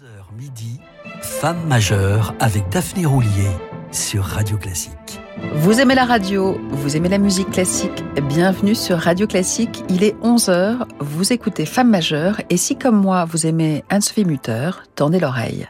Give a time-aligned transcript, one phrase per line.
[0.00, 0.80] 11h midi,
[1.20, 3.50] Femme majeure avec Daphné Roulier
[3.92, 5.20] sur Radio Classique.
[5.56, 10.16] Vous aimez la radio, vous aimez la musique classique, bienvenue sur Radio Classique, il est
[10.22, 15.68] 11h, vous écoutez Femme majeure et si comme moi vous aimez Anne-Sophie Mutter, tendez l'oreille.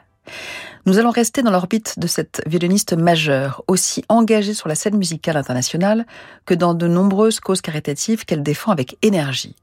[0.87, 5.39] Nous allons rester dans l'orbite de cette violoniste majeure, aussi engagée sur la scène musicale
[5.39, 6.07] internationale
[6.47, 9.57] que dans de nombreuses causes caritatives qu'elle défend avec énergie.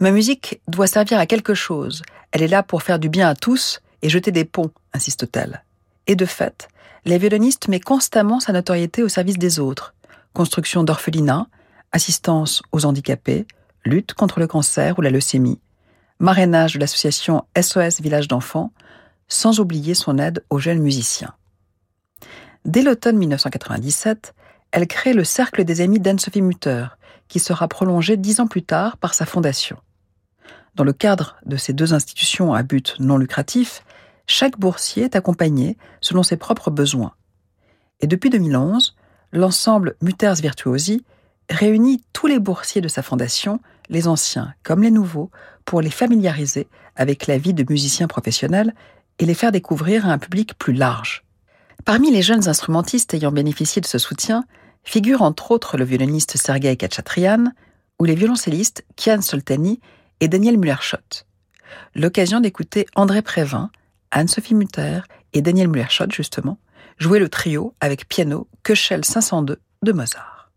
[0.00, 2.02] Ma musique doit servir à quelque chose.
[2.32, 5.64] Elle est là pour faire du bien à tous et jeter des ponts, insiste-t-elle.
[6.06, 6.68] Et de fait,
[7.04, 9.94] la violoniste met constamment sa notoriété au service des autres.
[10.32, 11.46] Construction d'orphelinats,
[11.92, 13.46] assistance aux handicapés,
[13.84, 15.60] lutte contre le cancer ou la leucémie,
[16.18, 18.72] marrainage de l'association SOS Village d'enfants,
[19.28, 21.34] sans oublier son aide aux jeunes musiciens.
[22.64, 24.34] Dès l'automne 1997,
[24.72, 26.86] elle crée le Cercle des Amis d'Anne-Sophie Mutter,
[27.28, 29.76] qui sera prolongé dix ans plus tard par sa fondation.
[30.74, 33.84] Dans le cadre de ces deux institutions à but non lucratif,
[34.26, 37.14] chaque boursier est accompagné selon ses propres besoins.
[38.00, 38.94] Et depuis 2011,
[39.32, 41.04] l'ensemble Mutters Virtuosi
[41.50, 45.30] réunit tous les boursiers de sa fondation, les anciens comme les nouveaux,
[45.64, 48.74] pour les familiariser avec la vie de musiciens professionnels
[49.18, 51.24] et les faire découvrir à un public plus large.
[51.84, 54.44] Parmi les jeunes instrumentistes ayant bénéficié de ce soutien,
[54.84, 57.52] figurent entre autres le violoniste Sergei Kachatrian
[57.98, 59.80] ou les violoncellistes Kian Soltani
[60.20, 61.26] et Daniel Muller-Schott.
[61.94, 63.70] L'occasion d'écouter André Prévin,
[64.10, 65.00] Anne-Sophie Mutter
[65.32, 66.58] et Daniel Muller-Schott, justement,
[66.98, 70.50] jouer le trio avec piano Köchel 502 de Mozart.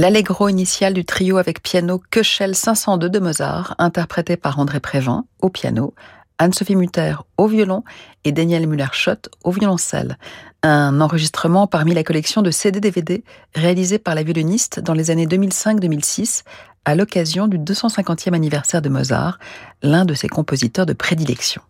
[0.00, 5.48] L'allegro initial du trio avec piano Köchel 502 de Mozart, interprété par André Prévin au
[5.50, 5.92] piano,
[6.38, 7.82] Anne-Sophie Mutter au violon
[8.24, 10.16] et Daniel Müller-Schott au violoncelle.
[10.62, 13.24] Un enregistrement parmi la collection de CD-DVD
[13.56, 16.44] réalisée par la violoniste dans les années 2005-2006
[16.84, 19.40] à l'occasion du 250e anniversaire de Mozart,
[19.82, 21.60] l'un de ses compositeurs de prédilection.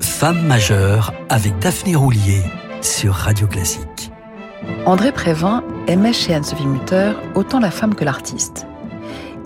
[0.00, 2.40] Femme majeure avec Daphné Roulier
[2.82, 4.10] sur Radio Classique.
[4.86, 8.66] André Prévin aimait chez Anne-Sophie Mutter autant la femme que l'artiste.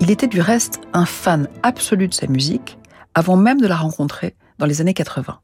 [0.00, 2.78] Il était du reste un fan absolu de sa musique
[3.14, 5.38] avant même de la rencontrer dans les années 80.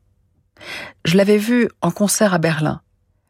[1.04, 2.80] Je l'avais vue en concert à Berlin.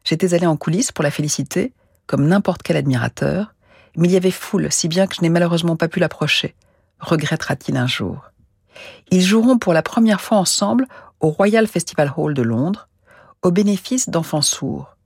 [0.05, 1.73] J'étais allé en coulisses pour la féliciter,
[2.07, 3.55] comme n'importe quel admirateur,
[3.97, 6.55] mais il y avait foule, si bien que je n'ai malheureusement pas pu l'approcher,
[6.99, 8.31] regrettera-t-il un jour.
[9.11, 10.87] Ils joueront pour la première fois ensemble
[11.19, 12.87] au Royal Festival Hall de Londres,
[13.43, 14.97] au bénéfice d'enfants sourds.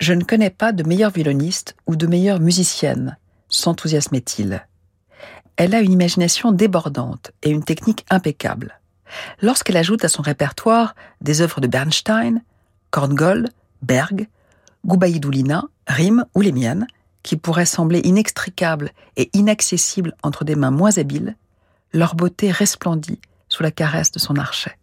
[0.00, 3.16] Je ne connais pas de meilleure violoniste ou de meilleure musicienne,
[3.48, 4.66] s'enthousiasmait-il.
[5.56, 8.80] Elle a une imagination débordante et une technique impeccable.
[9.42, 12.42] Lorsqu'elle ajoute à son répertoire des œuvres de Bernstein,
[12.90, 13.50] Korngold,
[13.82, 14.28] Berg,
[14.86, 16.86] Goubaïdoulina, Rime ou les miennes,
[17.22, 21.36] qui pourraient sembler inextricables et inaccessibles entre des mains moins habiles,
[21.92, 24.76] leur beauté resplendit sous la caresse de son archet.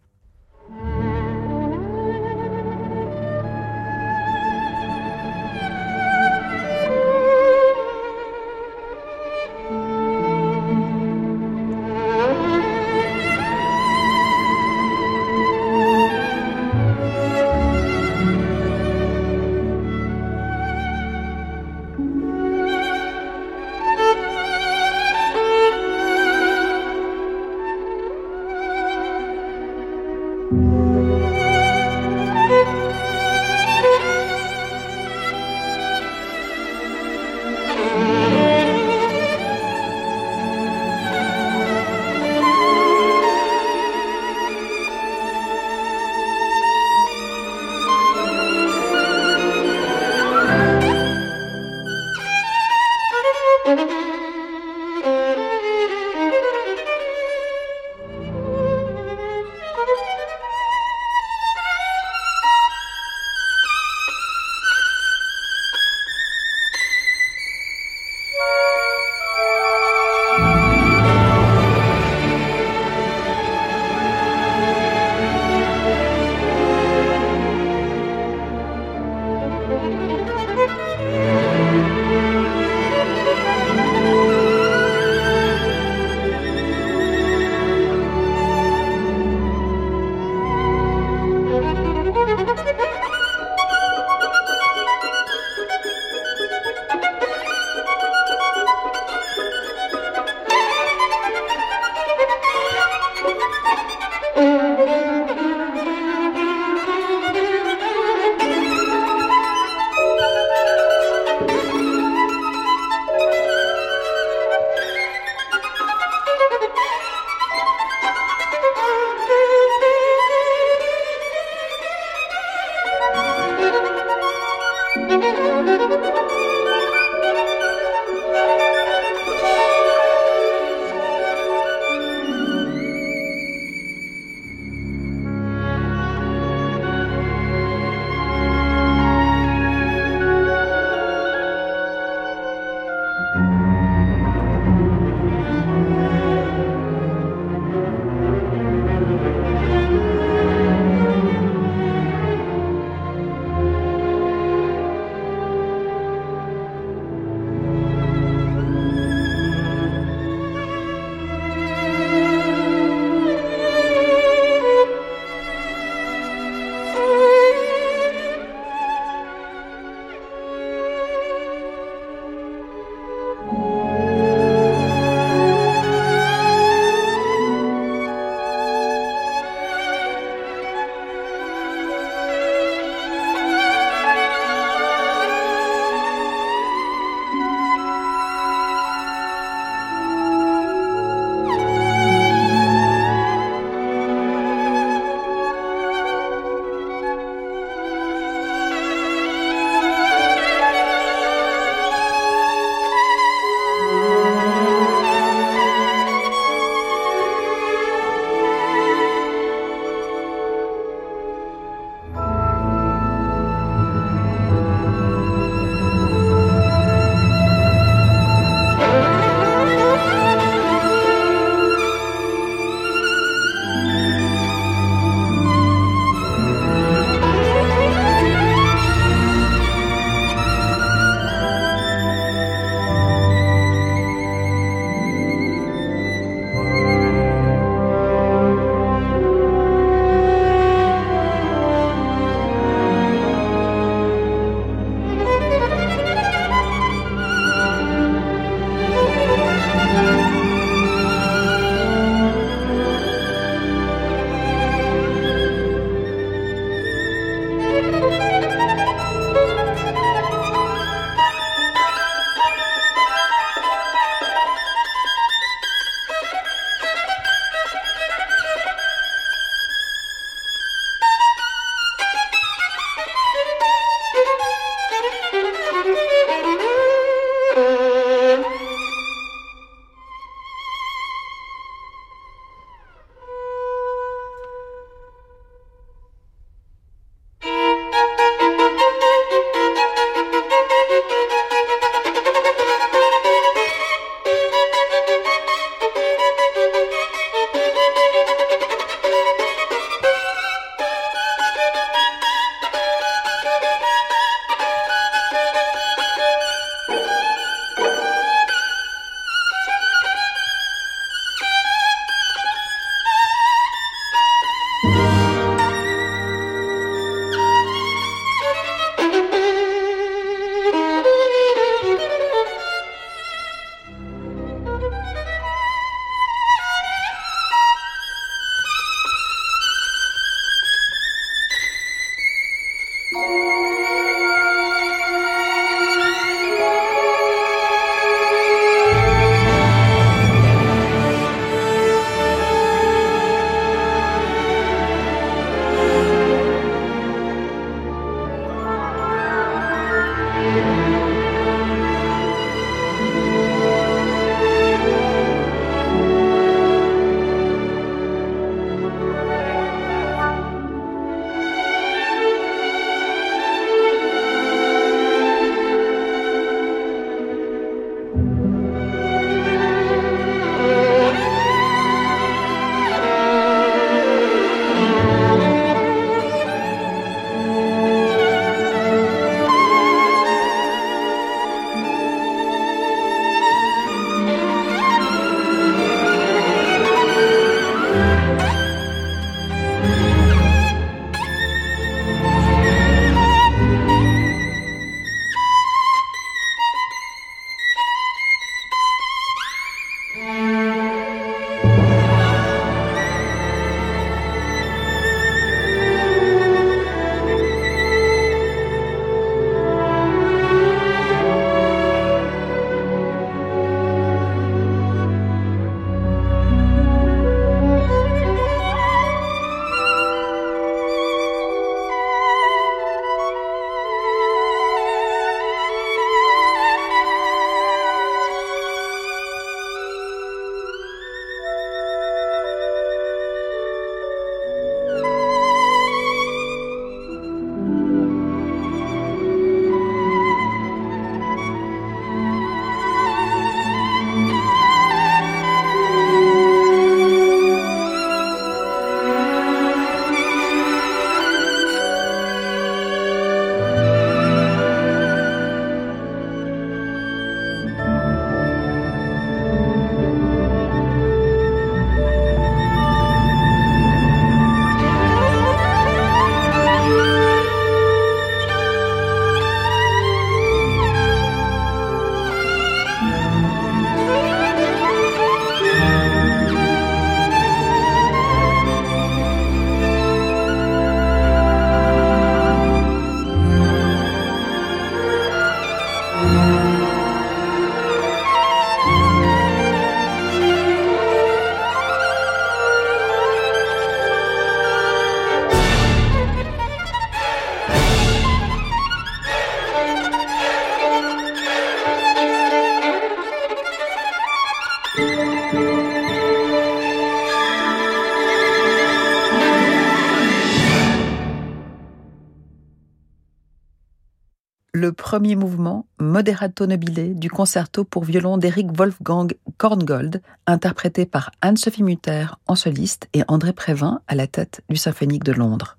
[515.20, 522.28] Premier mouvement, Moderato nobile, du concerto pour violon d'Eric Wolfgang Korngold, interprété par Anne-Sophie Mutter
[522.48, 525.78] en soliste et André Prévin à la tête du Symphonique de Londres.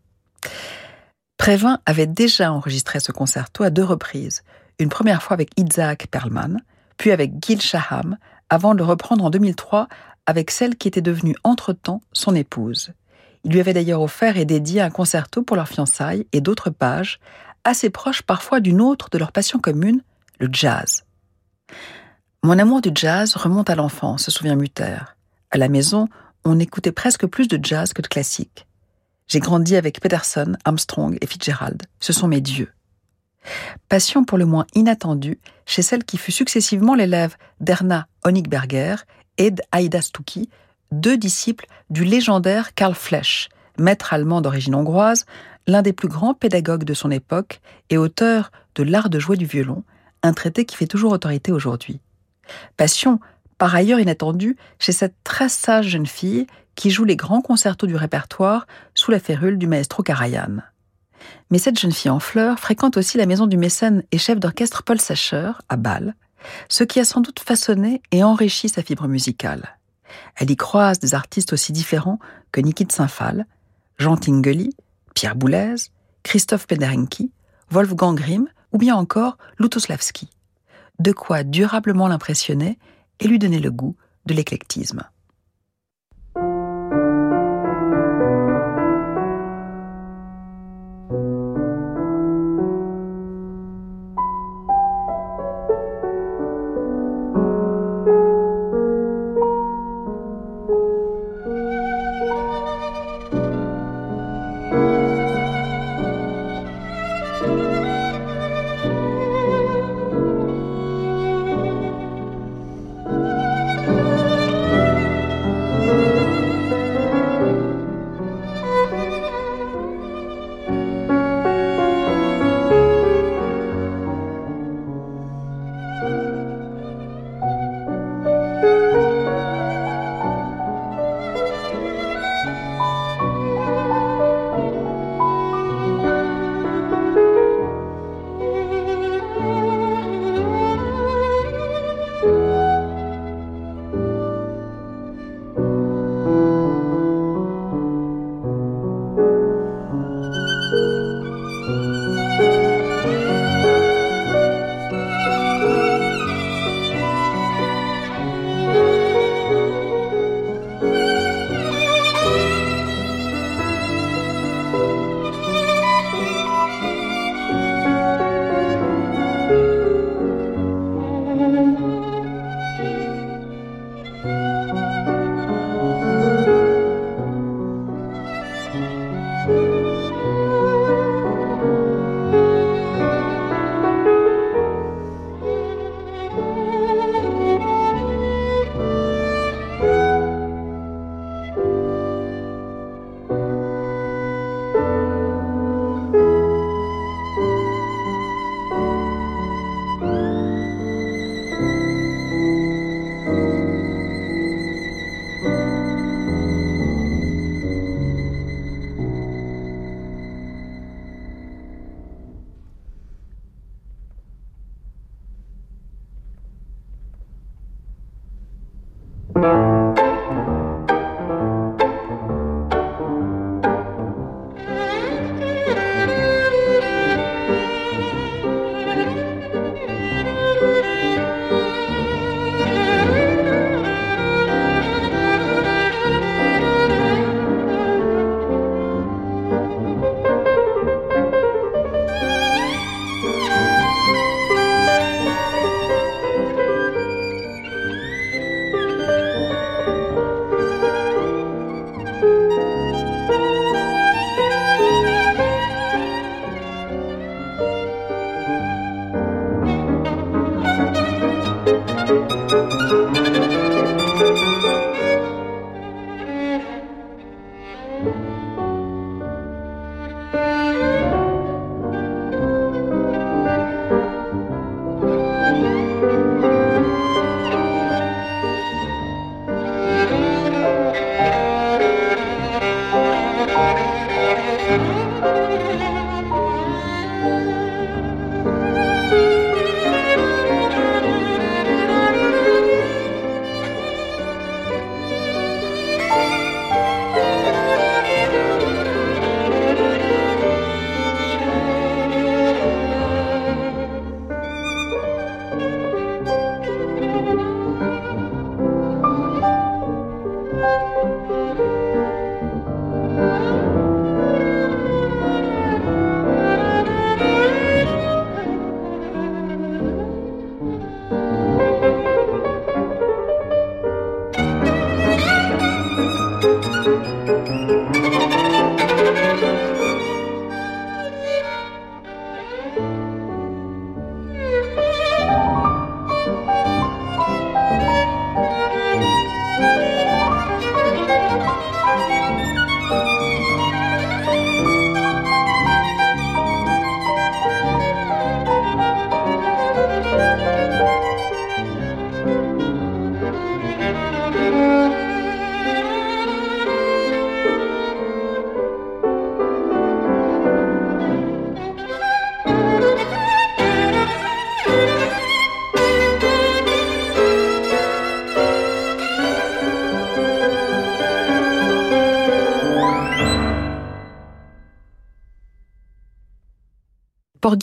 [1.38, 4.42] Prévin avait déjà enregistré ce concerto à deux reprises,
[4.78, 6.60] une première fois avec Isaac Perlman,
[6.98, 8.18] puis avec Gil Shaham,
[8.50, 9.88] avant de le reprendre en 2003
[10.26, 12.92] avec celle qui était devenue entre-temps son épouse.
[13.44, 17.20] Il lui avait d'ailleurs offert et dédié un concerto pour leur fiançailles et d'autres pages,
[17.64, 20.02] assez proches parfois d'une autre de leur passion commune,
[20.38, 21.04] le jazz.
[22.42, 24.98] Mon amour du jazz remonte à l'enfance, se souvient Mutter.
[25.50, 26.08] À la maison,
[26.44, 28.66] on écoutait presque plus de jazz que de classique.
[29.28, 31.82] J'ai grandi avec Peterson, Armstrong et Fitzgerald.
[32.00, 32.72] Ce sont mes dieux.
[33.88, 38.96] Passion pour le moins inattendue chez celle qui fut successivement l'élève d'Erna Honigberger
[39.38, 40.48] et d'Aida Stucki,
[40.92, 45.26] deux disciples du légendaire Karl Flesch, maître allemand d'origine hongroise,
[45.66, 49.46] l'un des plus grands pédagogues de son époque et auteur de L'art de jouer du
[49.46, 49.84] violon,
[50.22, 52.00] un traité qui fait toujours autorité aujourd'hui.
[52.76, 53.20] Passion,
[53.58, 57.96] par ailleurs inattendue, chez cette très sage jeune fille qui joue les grands concertos du
[57.96, 60.62] répertoire sous la férule du maestro Karajan.
[61.50, 64.82] Mais cette jeune fille en fleurs fréquente aussi la maison du mécène et chef d'orchestre
[64.82, 66.14] Paul Sacher, à Bâle,
[66.68, 69.76] ce qui a sans doute façonné et enrichi sa fibre musicale.
[70.36, 72.18] Elle y croise des artistes aussi différents
[72.52, 73.46] que Niki de Saint-Phal,
[73.98, 74.74] Jean Tinguely,
[75.14, 75.74] Pierre Boulez,
[76.22, 77.30] Christophe Penderenki,
[77.70, 80.30] Wolfgang Grimm ou bien encore Lutoslavski.
[80.98, 82.78] De quoi durablement l'impressionner
[83.20, 83.96] et lui donner le goût
[84.26, 85.02] de l'éclectisme.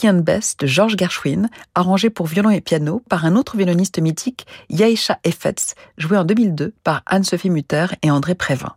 [0.04, 4.46] And Bess de George Gershwin, arrangé pour violon et piano par un autre violoniste mythique,
[4.70, 8.74] Yaisha Effetz, joué en 2002 par Anne-Sophie Mutter et André Prévin.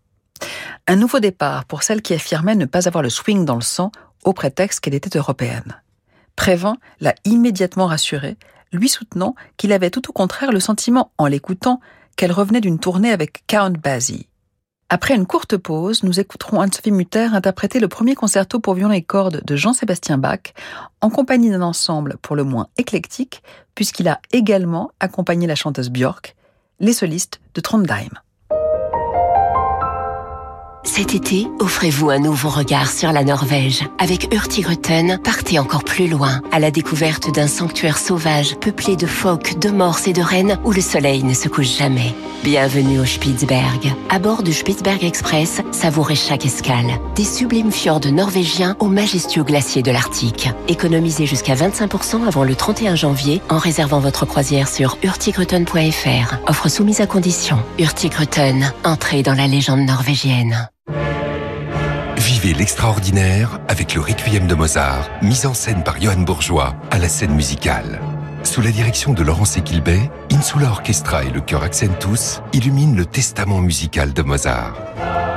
[0.87, 3.91] Un nouveau départ pour celle qui affirmait ne pas avoir le swing dans le sang
[4.23, 5.81] au prétexte qu'elle était européenne.
[6.35, 8.37] Prévin l'a immédiatement rassurée,
[8.71, 11.81] lui soutenant qu'il avait tout au contraire le sentiment, en l'écoutant,
[12.15, 14.27] qu'elle revenait d'une tournée avec Count Basie.
[14.93, 19.01] Après une courte pause, nous écouterons Anne-Sophie Mutter interpréter le premier concerto pour violon et
[19.01, 20.53] cordes de Jean-Sébastien Bach,
[20.99, 23.41] en compagnie d'un ensemble pour le moins éclectique,
[23.73, 26.35] puisqu'il a également accompagné la chanteuse Björk,
[26.81, 28.09] les solistes de Trondheim.
[30.83, 33.83] Cet été, offrez-vous un nouveau regard sur la Norvège.
[33.99, 39.59] Avec Hurtigruten, partez encore plus loin, à la découverte d'un sanctuaire sauvage peuplé de phoques,
[39.59, 42.15] de morses et de rennes où le soleil ne se couche jamais.
[42.43, 43.93] Bienvenue au Spitzberg.
[44.09, 46.99] À bord du Spitzberg Express, savourez chaque escale.
[47.15, 50.49] Des sublimes fjords norvégiens aux majestueux glaciers de l'Arctique.
[50.67, 56.37] Économisez jusqu'à 25% avant le 31 janvier en réservant votre croisière sur hurtigruten.fr.
[56.47, 57.59] Offre soumise à condition.
[57.77, 60.70] Hurtigruten, entrée dans la légende norvégienne.
[62.21, 67.09] Vivez l'extraordinaire avec le Requiem de Mozart, mise en scène par Johann Bourgeois à la
[67.09, 67.99] scène musicale.
[68.43, 73.59] Sous la direction de Laurence Equilbet, Insula Orchestra et le chœur Accentus illuminent le testament
[73.59, 74.75] musical de Mozart.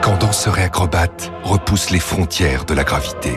[0.02, 3.32] Quand danseurs et acrobates repoussent les frontières de la gravité.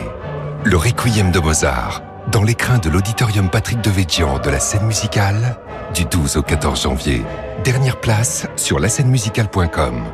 [0.64, 5.58] Le Requiem de Mozart, dans l'écrin de l'auditorium Patrick de Védian de la scène musicale,
[5.94, 7.22] du 12 au 14 janvier.
[7.64, 10.04] Dernière place sur la musicale.com.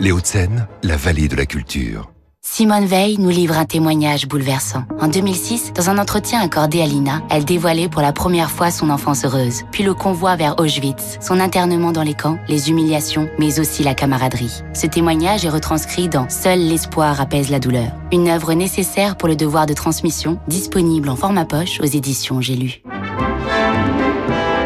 [0.00, 2.12] Les Hauts-de-Seine, la vallée de la culture.
[2.40, 4.84] Simone Veil nous livre un témoignage bouleversant.
[5.00, 8.90] En 2006, dans un entretien accordé à Lina, elle dévoilait pour la première fois son
[8.90, 13.58] enfance heureuse, puis le convoi vers Auschwitz, son internement dans les camps, les humiliations, mais
[13.58, 14.62] aussi la camaraderie.
[14.72, 19.34] Ce témoignage est retranscrit dans Seul l'espoir apaise la douleur, une œuvre nécessaire pour le
[19.34, 22.82] devoir de transmission, disponible en format poche aux éditions J'ai lu.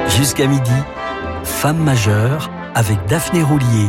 [0.09, 0.71] Jusqu'à midi,
[1.43, 3.89] Femme majeure avec Daphné Roulier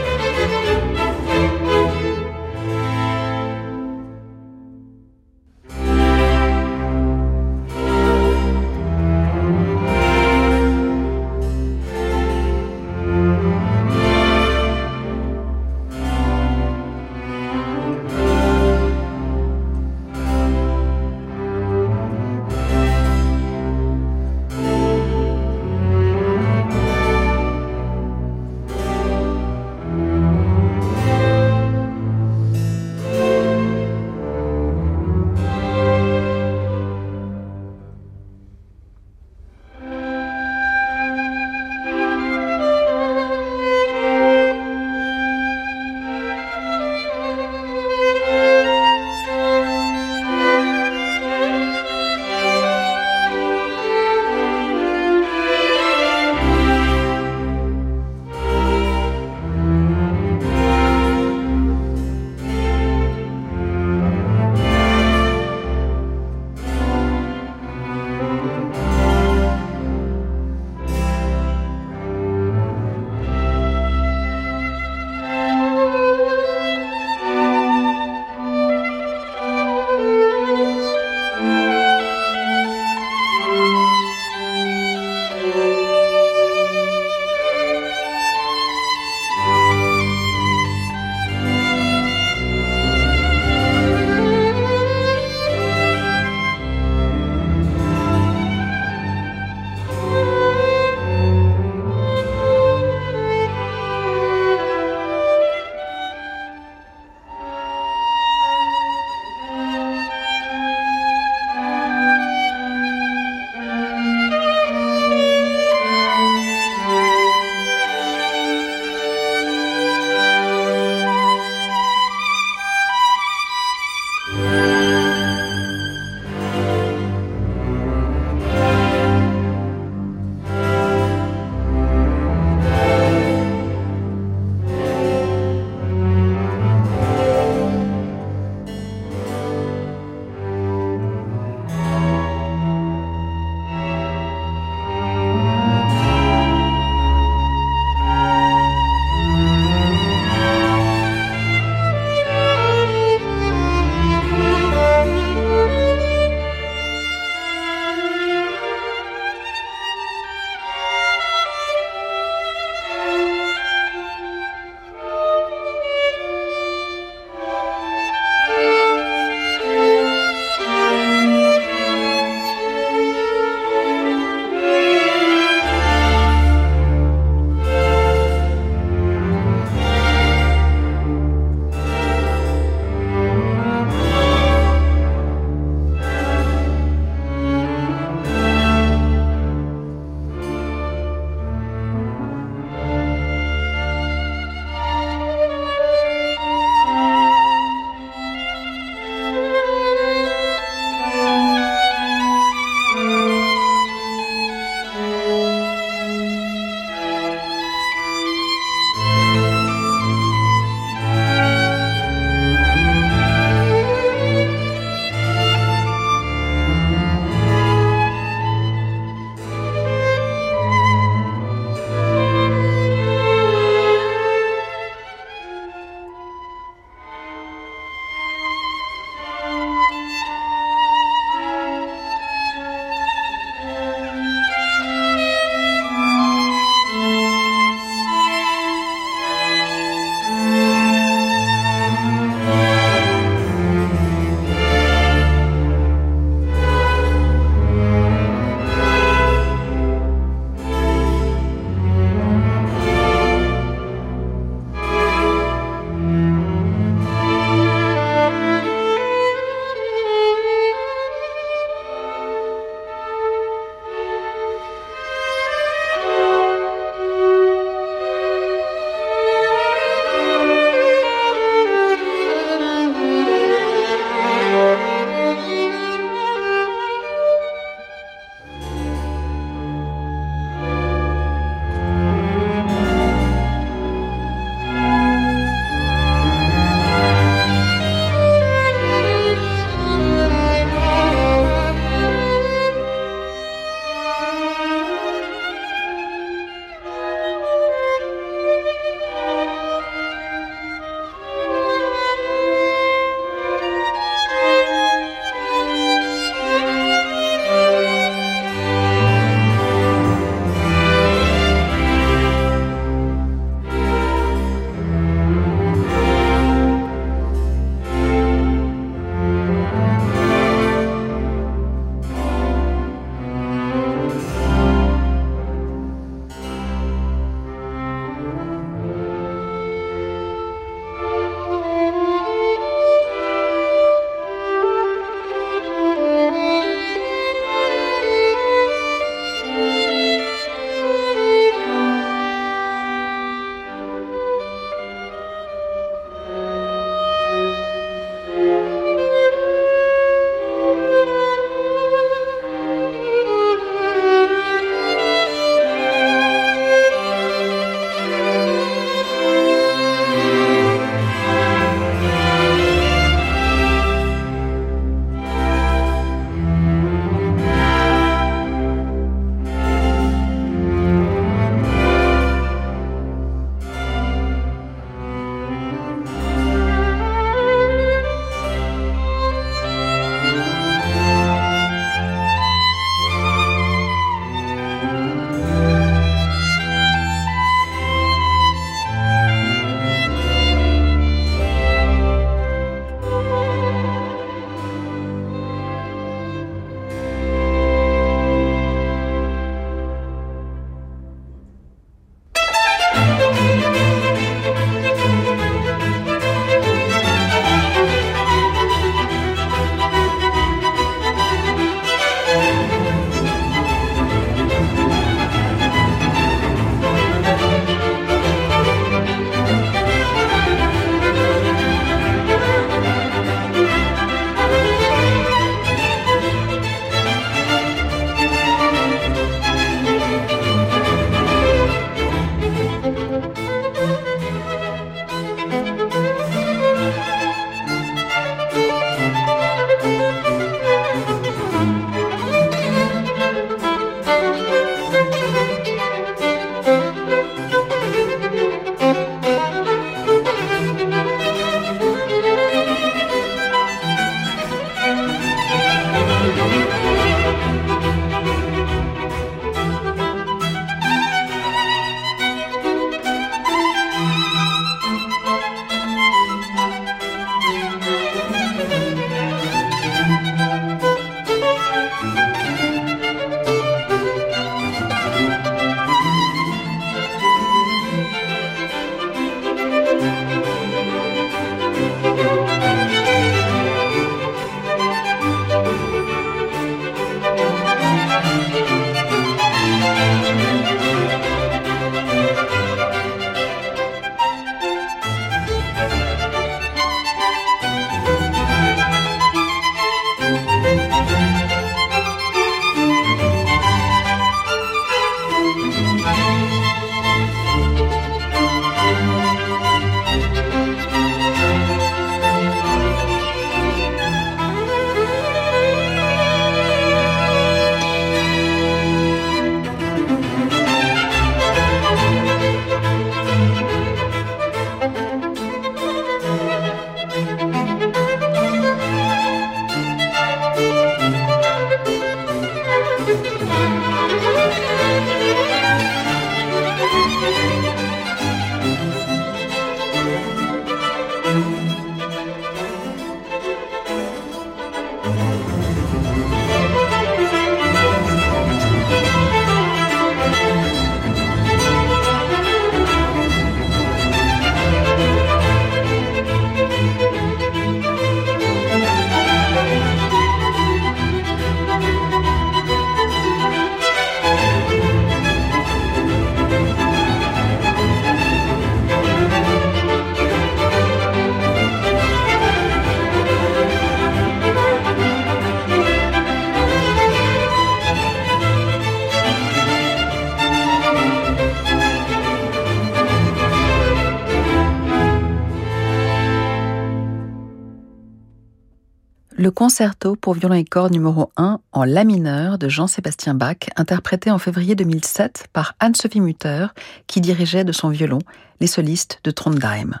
[589.50, 594.38] Concerto pour violon et cordes numéro 1 en La mineur de Jean-Sébastien Bach, interprété en
[594.38, 596.66] février 2007 par Anne-Sophie Mutter,
[597.06, 598.20] qui dirigeait de son violon
[598.60, 600.00] les solistes de Trondheim.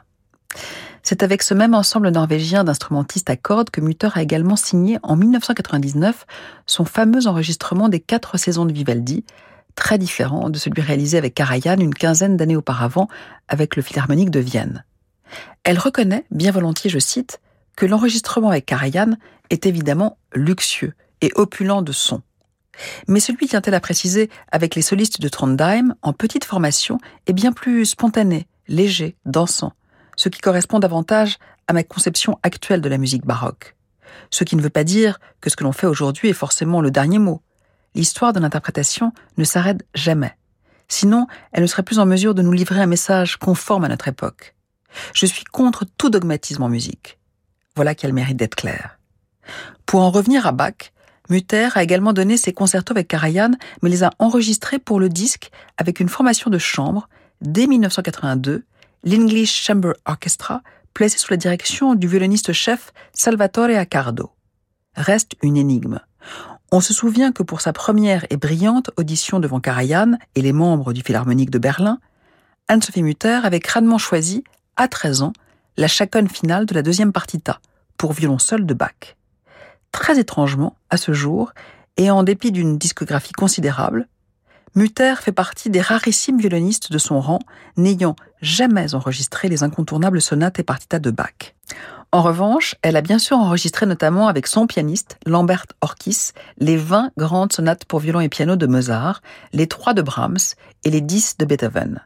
[1.02, 5.16] C'est avec ce même ensemble norvégien d'instrumentistes à cordes que Mutter a également signé en
[5.16, 6.26] 1999
[6.66, 9.24] son fameux enregistrement des quatre saisons de Vivaldi,
[9.74, 13.08] très différent de celui réalisé avec Karajan une quinzaine d'années auparavant
[13.48, 14.84] avec le Philharmonique de Vienne.
[15.64, 17.40] Elle reconnaît, bien volontiers je cite,
[17.76, 19.16] que l'enregistrement avec Karajan
[19.50, 22.22] est évidemment luxueux et opulent de son.
[23.08, 27.52] Mais celui, tient-elle à préciser, avec les solistes de Trondheim, en petite formation, est bien
[27.52, 29.72] plus spontané, léger, dansant,
[30.16, 33.76] ce qui correspond davantage à ma conception actuelle de la musique baroque.
[34.30, 36.90] Ce qui ne veut pas dire que ce que l'on fait aujourd'hui est forcément le
[36.90, 37.42] dernier mot.
[37.94, 40.36] L'histoire de l'interprétation ne s'arrête jamais.
[40.88, 44.08] Sinon, elle ne serait plus en mesure de nous livrer un message conforme à notre
[44.08, 44.56] époque.
[45.14, 47.19] Je suis contre tout dogmatisme en musique.
[47.80, 48.98] Voilà qu'elle mérite d'être claire.
[49.86, 50.92] Pour en revenir à Bach,
[51.30, 55.50] Mutter a également donné ses concertos avec Karajan, mais les a enregistrés pour le disque
[55.78, 57.08] avec une formation de chambre
[57.40, 58.64] dès 1982,
[59.04, 60.60] l'English Chamber Orchestra,
[60.92, 64.30] placé sous la direction du violoniste-chef Salvatore Accardo.
[64.94, 66.00] Reste une énigme.
[66.72, 70.92] On se souvient que pour sa première et brillante audition devant Karajan et les membres
[70.92, 71.98] du Philharmonique de Berlin,
[72.68, 74.44] Anne-Sophie Mutter avait crânement choisi,
[74.76, 75.32] à 13 ans,
[75.78, 77.58] la chaconne finale de la deuxième partita,
[78.00, 79.14] pour violon seul de Bach.
[79.92, 81.52] Très étrangement, à ce jour,
[81.98, 84.08] et en dépit d'une discographie considérable,
[84.74, 87.40] Mutter fait partie des rarissimes violonistes de son rang,
[87.76, 91.54] n'ayant jamais enregistré les incontournables sonates et partitas de Bach.
[92.10, 97.10] En revanche, elle a bien sûr enregistré notamment avec son pianiste, Lambert Orkis, les 20
[97.18, 99.20] grandes sonates pour violon et piano de Mozart,
[99.52, 102.00] les 3 de Brahms et les 10 de Beethoven.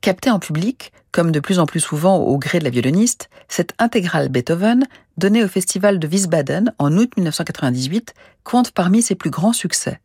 [0.00, 3.72] Captée en public, comme de plus en plus souvent au gré de la violoniste, cette
[3.78, 4.84] intégrale Beethoven,
[5.16, 8.14] donnée au festival de Wiesbaden en août 1998,
[8.44, 10.00] compte parmi ses plus grands succès.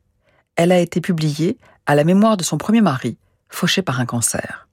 [0.56, 3.18] Elle a été publiée à la mémoire de son premier mari,
[3.50, 4.68] fauché par un cancer.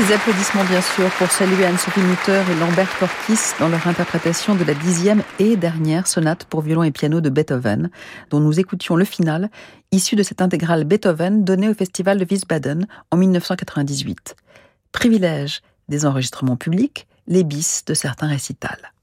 [0.00, 4.64] Des applaudissements bien sûr pour saluer Anne-Sophie Mutter et Lambert Torquis dans leur interprétation de
[4.64, 7.90] la dixième et dernière sonate pour violon et piano de Beethoven,
[8.30, 9.50] dont nous écoutions le final,
[9.92, 14.36] issu de cette intégrale Beethoven donnée au Festival de Wiesbaden en 1998.
[14.90, 18.94] Privilège des enregistrements publics, les bis de certains récitals.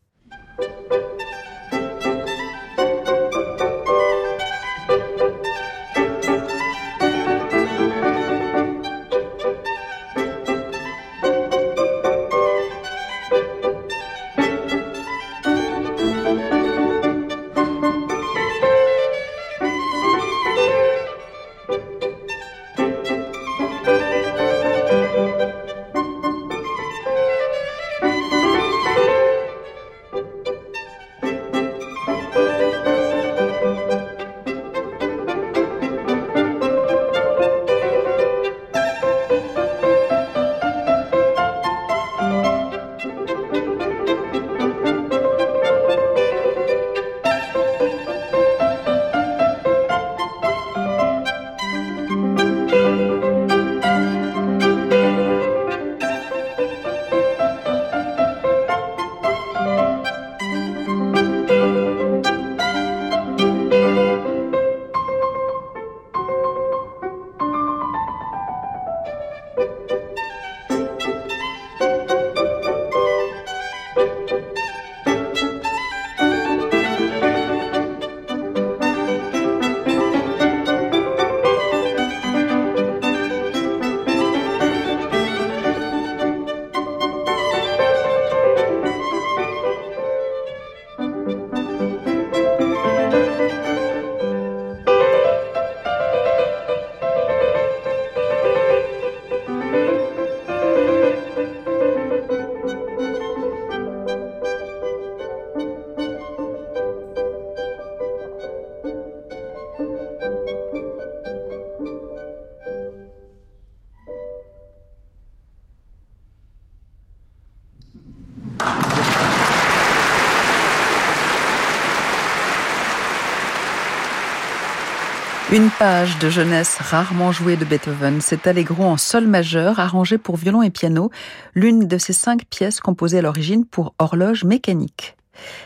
[125.58, 130.38] Une page de jeunesse rarement jouée de Beethoven, cet allegro en sol majeur arrangé pour
[130.38, 131.10] violon et piano,
[131.55, 135.18] l'une de ces cinq pièces composées à l'origine pour horloge mécanique.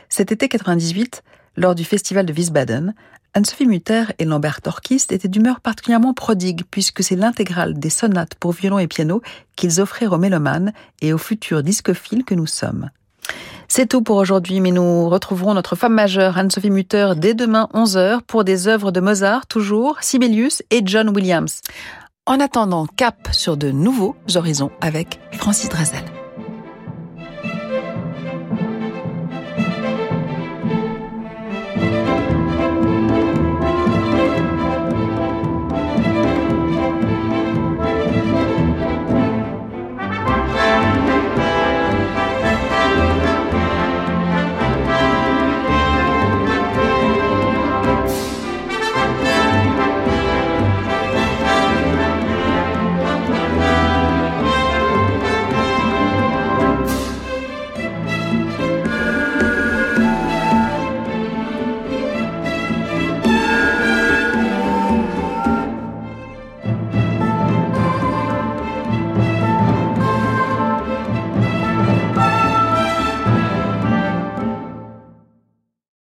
[0.08, 1.24] Cet été 98,
[1.58, 2.94] lors du festival de Wiesbaden,
[3.34, 8.54] Anne-Sophie Mutter et Lambert Torquist étaient d'humeur particulièrement prodigue puisque c'est l'intégrale des sonates pour
[8.54, 9.22] violon et piano
[9.58, 10.72] qu'ils offrirent aux mélomanes
[11.02, 12.92] et aux futurs discophiles que nous sommes.
[13.68, 18.20] C'est tout pour aujourd'hui, mais nous retrouverons notre femme majeure, Anne-Sophie Mutter, dès demain 11h
[18.28, 21.62] pour des œuvres de Mozart, toujours, Sibelius et John Williams.
[22.26, 26.04] En attendant, cap sur de nouveaux horizons avec Francis Drezel.